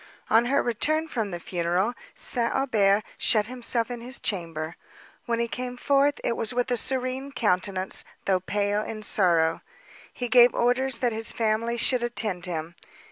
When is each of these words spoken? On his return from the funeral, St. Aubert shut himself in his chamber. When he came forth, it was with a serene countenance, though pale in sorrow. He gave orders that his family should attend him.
On 0.31 0.45
his 0.45 0.63
return 0.65 1.07
from 1.07 1.29
the 1.29 1.39
funeral, 1.39 1.93
St. 2.15 2.51
Aubert 2.55 3.03
shut 3.19 3.45
himself 3.45 3.91
in 3.91 4.01
his 4.01 4.19
chamber. 4.19 4.75
When 5.27 5.39
he 5.39 5.47
came 5.47 5.77
forth, 5.77 6.19
it 6.23 6.35
was 6.35 6.55
with 6.55 6.71
a 6.71 6.75
serene 6.77 7.31
countenance, 7.31 8.03
though 8.25 8.39
pale 8.39 8.81
in 8.81 9.03
sorrow. 9.03 9.61
He 10.11 10.27
gave 10.27 10.55
orders 10.55 10.97
that 10.99 11.13
his 11.13 11.31
family 11.33 11.77
should 11.77 12.01
attend 12.01 12.45
him. 12.47 12.73